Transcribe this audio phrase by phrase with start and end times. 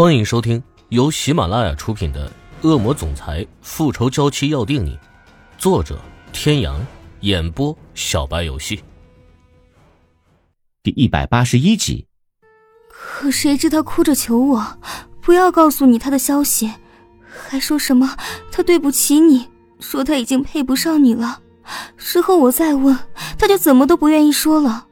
[0.00, 2.26] 欢迎收听由喜马拉雅出品的
[2.66, 4.96] 《恶魔总裁复仇娇妻要定你》，
[5.58, 6.00] 作者：
[6.32, 6.80] 天阳，
[7.20, 8.82] 演播：小白游戏。
[10.82, 12.06] 第一百八十一集。
[12.88, 14.78] 可谁知他哭着求我
[15.20, 16.72] 不要告诉你他的消息，
[17.28, 18.16] 还说什么
[18.50, 19.48] 他对不起你，
[19.80, 21.40] 说他已经配不上你了。
[21.98, 22.98] 事后我再问，
[23.38, 24.86] 他就怎么都不愿意说了。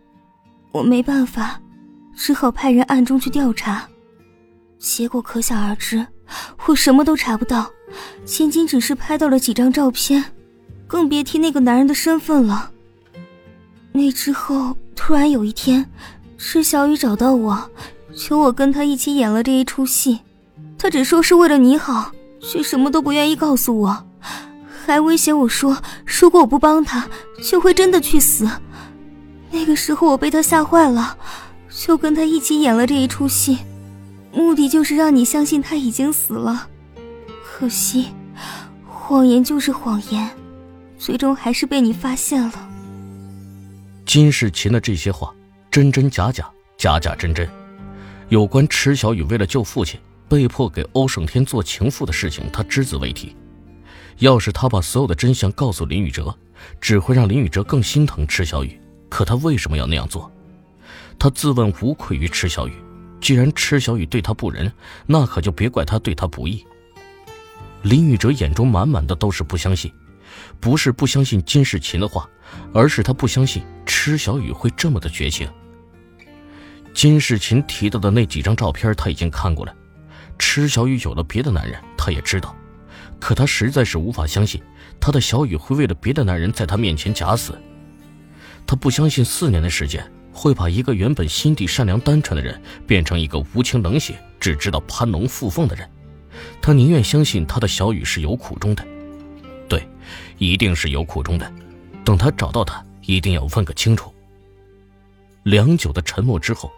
[0.72, 1.62] 我没办法，
[2.14, 3.88] 只好派人暗中去调查。
[4.78, 6.06] 结果可想而知，
[6.66, 7.68] 我什么都查不到，
[8.24, 10.24] 仅仅只是拍到了几张照片，
[10.86, 12.70] 更别提那个男人的身份了。
[13.92, 15.84] 那之后，突然有一天，
[16.36, 17.70] 池小雨找到我，
[18.14, 20.20] 求我跟他一起演了这一出戏。
[20.78, 24.06] 他只说是为了你好，却什么都不愿意告诉我，
[24.86, 27.04] 还威胁我说，如果我不帮他，
[27.42, 28.48] 就会真的去死。
[29.50, 31.16] 那个时候我被他吓坏了，
[31.68, 33.58] 就跟他一起演了这一出戏。
[34.32, 36.68] 目的就是让你相信他已经死了，
[37.44, 38.08] 可惜，
[38.86, 40.30] 谎言就是谎言，
[40.98, 42.68] 最终还是被你发现了。
[44.04, 45.34] 金世琴的这些话，
[45.70, 47.48] 真真假假，假假真真。
[48.28, 49.98] 有关池小雨为了救父亲，
[50.28, 53.34] 被迫给欧胜天做情妇的事情，他只字未提。
[54.18, 56.34] 要是他把所有的真相告诉林宇哲，
[56.80, 58.78] 只会让林宇哲更心疼池小雨。
[59.08, 60.30] 可他为什么要那样做？
[61.18, 62.72] 他自问无愧于池小雨。
[63.20, 64.72] 既然池小雨对他不仁，
[65.06, 66.64] 那可就别怪他对他不义。
[67.82, 69.92] 林宇哲眼中满满的都是不相信，
[70.60, 72.28] 不是不相信金世琴的话，
[72.72, 75.48] 而是他不相信池小雨会这么的绝情。
[76.94, 79.74] 金世琴提到的那几张照片他已经看过了，
[80.38, 82.54] 池小雨有了别的男人，他也知道，
[83.20, 84.60] 可他实在是无法相信
[84.98, 87.56] 他的小雨会为了别的男人在他面前假死。
[88.66, 90.04] 他不相信四年的时间。
[90.38, 95.90] 会把一个原本心地善良单纯的人变成一个无情冷血、只知道攀龙附凤的人。
[96.62, 98.86] 他宁愿相信他的小雨是有苦衷的，
[99.68, 99.86] 对，
[100.38, 101.52] 一定是有苦衷的。
[102.04, 104.14] 等他找到他，一定要问个清楚。
[105.42, 106.70] 良久的沉默之后，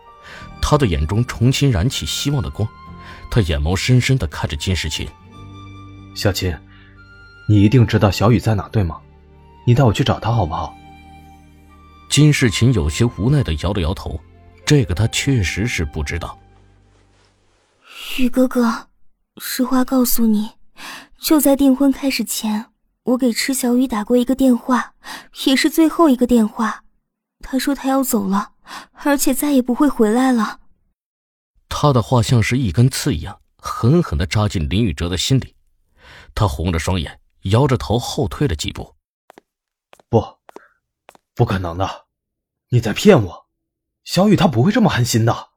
[0.63, 2.67] 他的眼中重新燃起希望的光，
[3.31, 5.07] 他眼眸深深的看着金世琴
[6.17, 6.57] ：“小琴，
[7.49, 8.99] 你一定知道小雨在哪，对吗？
[9.67, 10.75] 你带我去找他好不好？”
[12.11, 14.21] 金世琴有些无奈的摇了摇头，
[14.67, 16.37] 这个他确实是不知道。
[18.19, 18.89] 雨哥哥，
[19.41, 20.51] 实话告诉你，
[21.21, 22.67] 就在订婚开始前，
[23.05, 24.95] 我给池小雨打过一个电话，
[25.47, 26.83] 也是最后一个电话。
[27.39, 28.55] 他说他要走了，
[29.05, 30.59] 而且再也不会回来了。
[31.69, 35.55] 他的话像是一根刺一样，狠狠的扎进林宇哲的心里。
[36.35, 38.97] 他红着双眼，摇着头后退了几步。
[40.09, 40.40] 不。
[41.41, 42.05] 不可能的，
[42.69, 43.47] 你在骗我，
[44.05, 45.49] 小雨他不会这么狠心的。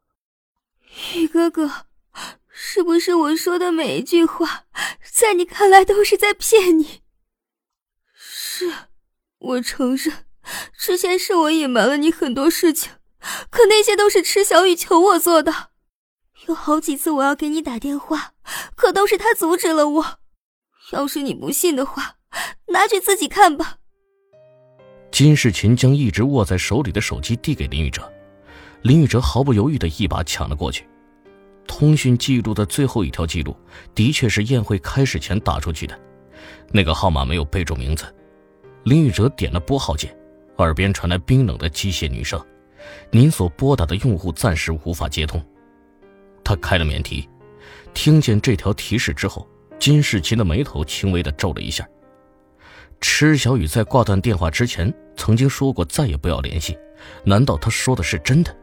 [1.14, 1.88] 雨哥哥，
[2.48, 4.64] 是不是我说的每一句话，
[5.12, 7.02] 在你看来都是在骗你？
[8.16, 8.74] 是，
[9.40, 10.26] 我承认，
[10.78, 12.94] 之前是我隐瞒了你很多事情，
[13.50, 15.72] 可那些都是池小雨求我做的。
[16.48, 18.36] 有好几次我要给你打电话，
[18.78, 20.20] 可都是他阻止了我。
[20.94, 22.16] 要是你不信的话，
[22.68, 23.80] 拿去自己看吧。
[25.14, 28.12] 金世琴将一直握在手里的手机递给林宇哲，
[28.82, 30.88] 林宇哲毫不犹豫的一把抢了过去。
[31.68, 33.56] 通讯记录的最后一条记录，
[33.94, 35.98] 的确是宴会开始前打出去的，
[36.72, 38.04] 那个号码没有备注名字。
[38.86, 40.12] 林宇哲点了拨号键，
[40.58, 42.44] 耳边传来冰冷的机械女声
[43.12, 45.40] ：“您所拨打的用户暂时无法接通。”
[46.44, 47.30] 他开了免提，
[47.94, 49.48] 听见这条提示之后，
[49.78, 51.88] 金世琴的眉头轻微的皱了一下。
[53.00, 56.78] 池小雨在挂断电话之前曾经说过再也不要联系，
[57.24, 58.56] 难道他说的是真的？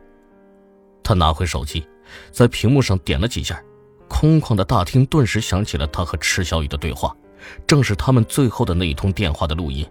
[1.02, 1.86] 他拿回手机，
[2.30, 3.62] 在屏幕上点了几下，
[4.08, 7.16] 空旷的大厅顿时响起了他和池小雨的对话，
[7.66, 9.86] 正是他们最后的那一通电话的录音。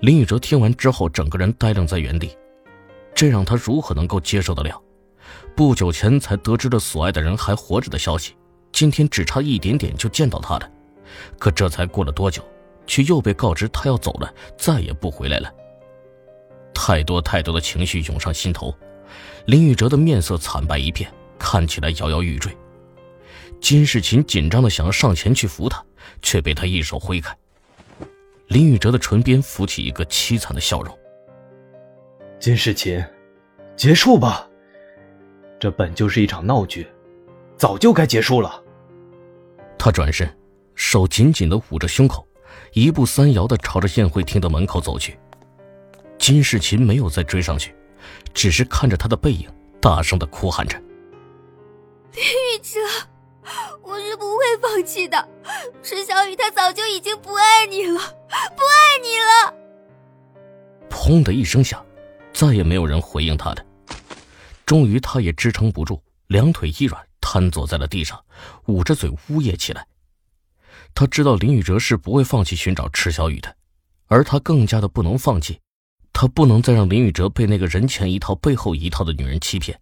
[0.00, 2.36] 林宇哲听完之后，整个人呆愣在原地，
[3.14, 4.80] 这让他如何能够接受得了？
[5.56, 8.34] 不久前才得知了所爱的人还活着的消息，
[8.72, 10.70] 今天只差一点点就见到他了，
[11.38, 12.42] 可这才过了多久？
[12.86, 15.52] 却又被告知他要走了，再也不回来了。
[16.72, 18.74] 太多太多的情绪涌上心头，
[19.46, 22.56] 林宇哲的面色惨白一片，看起来摇摇欲坠。
[23.60, 25.82] 金世琴紧张的想要上前去扶他，
[26.20, 27.36] 却被他一手挥开。
[28.48, 30.96] 林宇哲的唇边浮起一个凄惨的笑容。
[32.38, 33.02] 金世琴，
[33.74, 34.46] 结束吧，
[35.58, 36.86] 这本就是一场闹剧，
[37.56, 38.62] 早就该结束了。
[39.78, 40.30] 他转身，
[40.74, 42.24] 手紧紧的捂着胸口。
[42.72, 45.18] 一步三摇的朝着宴会厅的门口走去，
[46.18, 47.74] 金世琴没有再追上去，
[48.34, 49.48] 只是看着他的背影，
[49.80, 50.76] 大声的哭喊着
[52.12, 52.80] ：“林宇哲，
[54.60, 55.28] 放弃的。
[55.82, 59.54] 池小雨他早就已经不爱你了，不爱你了。
[60.90, 61.84] 砰的一声响，
[62.32, 63.64] 再也没有人回应他的。
[64.64, 68.18] 终于，他也支撑不住，两腿一软，瘫坐在了地上，
[68.66, 69.86] 捂着嘴呜咽起来。
[70.96, 73.54] 他知道林宇哲是不会放弃寻找池小雨的，
[74.06, 75.60] 而他更加的不能放弃。
[76.10, 79.78] 他不能再让林宇哲被那个人前一套背后一套的女人欺骗。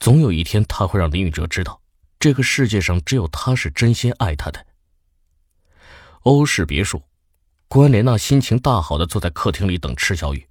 [0.00, 1.82] 总有一天，他会让林宇哲知道，
[2.18, 4.64] 这个世界上只有他是真心爱他的。
[6.22, 7.02] 欧式别墅，
[7.68, 10.48] 关莲娜心情大好的坐在客厅里等池小雨。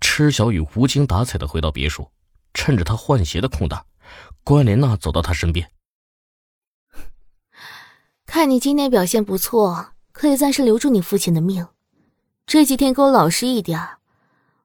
[0.00, 2.08] 池小雨无精打采的回到别墅，
[2.52, 3.84] 趁着他换鞋的空档，
[4.44, 5.68] 关莲娜走到他身边。
[8.34, 11.64] 看你今天表现不错，可以暂时留住你父亲的命。
[12.46, 13.80] 这几天给我老实一点，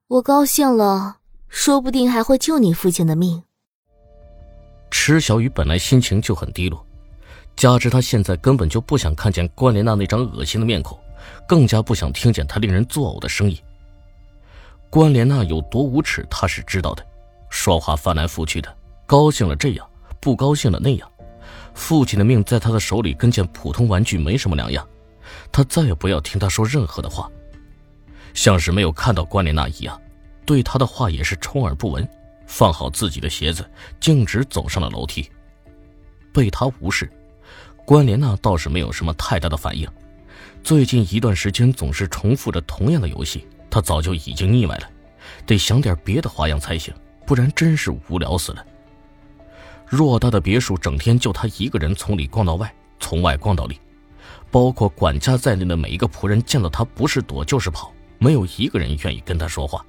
[0.07, 1.18] 我高兴了，
[1.50, 3.44] 说不定还会救你父亲的命。
[4.89, 6.83] 池小雨本来心情就很低落，
[7.56, 10.98] 加之他现在根本就不想看见关莲娜那张恶心的面孔，
[11.48, 13.56] 更加不想听见她令人作呕的声音。
[14.89, 17.06] 关莲娜有多无耻，他是知道的，
[17.51, 19.88] 说话翻来覆去的，高兴了这样，
[20.19, 21.09] 不高兴了那样，
[21.80, 24.86] 父亲的命在他的手里跟件普通玩具没什么两样，
[25.50, 27.31] 他再也不要听他说任何的话，
[28.34, 30.00] 像是没有看到关莲娜一样，
[30.46, 32.08] 对他的话也是充耳不闻。
[32.46, 33.64] 放好自己的鞋子，
[34.00, 35.30] 径直走上了楼梯。
[36.34, 37.10] 被他无视，
[37.86, 39.88] 关莲娜倒是没有什么太大的反应。
[40.64, 44.90] 最近一段时间总是重复着同样的游戏，她早就已经腻歪了，
[45.46, 46.94] 得想点别的花样才行，
[47.25, 48.66] 不然真是无聊死了。
[49.91, 53.80] 偌大的别墅，整天就他一个人从里逛到外，从外逛到里，
[54.51, 59.83] 包括管家在内的每一个仆人见到他不是躲就是跑，没有一个人愿意跟他说话。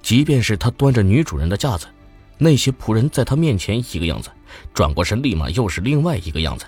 [0.00, 1.86] 即便是他端着女主人的架子，
[2.38, 4.30] 那些仆人在他面前一个样子，
[4.72, 6.64] 转过身立马又是另外一个样子。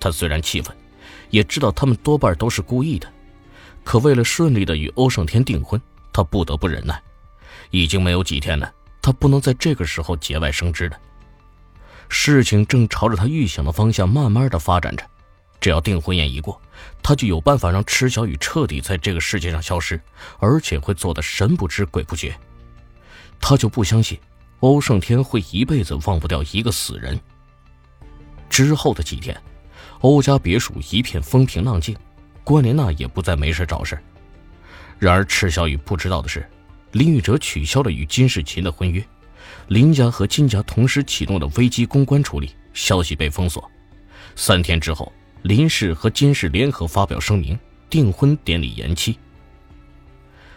[0.00, 0.74] 他虽然气愤，
[1.30, 3.06] 也知道他们多半都是故意的，
[3.84, 5.80] 可为了顺利的与欧胜天订婚，
[6.12, 7.00] 他不得不忍耐。
[7.70, 10.98] 已经没有几天了，他不能在这个时候节外生枝了。
[12.08, 15.04] 事情正朝着他预想的方向慢慢的发展着。
[15.60, 16.60] 只要订婚宴一过，
[17.02, 20.00] 他就有办法让池小雨彻底在这个世界上消失，
[20.38, 22.34] 而且会做的神不知鬼不觉。
[23.40, 24.18] 他就不相信
[24.60, 27.18] 欧胜天会一辈子忘不掉一个死人。
[28.50, 29.40] 之后的几天，
[30.00, 31.96] 欧家别墅一片风平浪静，
[32.42, 33.96] 关莲娜也不再没事找事。
[34.98, 36.48] 然而池小雨不知道的是，
[36.90, 39.04] 林宇哲取消了与金世琴的婚约，
[39.68, 43.70] 林家和金家同时启动了危机公关处理，消息被封锁。
[44.36, 45.12] 三天之后。
[45.42, 47.58] 林氏和金氏联合发表声明，
[47.90, 49.18] 订婚典礼延期。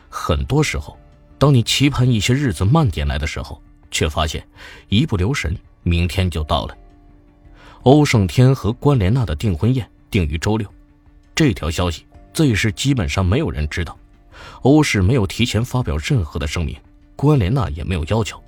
[0.10, 0.96] 很多时候，
[1.40, 3.60] 当你期盼一些日子慢点来的时候，
[3.90, 4.48] 却发现
[4.88, 6.78] 一不留神，明天就到了。
[7.82, 10.72] 欧胜天和关莲娜的订婚宴定于周六，
[11.34, 12.06] 这条消息
[12.36, 13.98] Z 市基本上没有人知道。
[14.62, 16.78] 欧氏没有提前发表任何的声明，
[17.16, 18.40] 关莲娜也没有要求。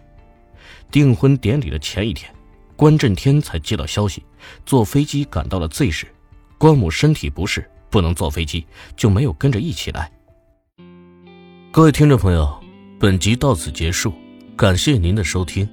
[0.92, 2.34] 订婚典礼的前一天，
[2.76, 4.24] 关震天才接到消息，
[4.66, 6.08] 坐飞机赶到了 Z 市。
[6.58, 10.12] 关母身体不适，不能坐飞机，就没有跟着一起来。
[11.72, 12.60] 各位听众朋友，
[13.00, 14.12] 本集到此结束，
[14.56, 15.70] 感谢您的收听。